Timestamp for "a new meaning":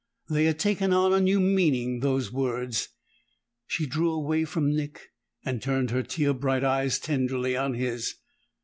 1.13-1.99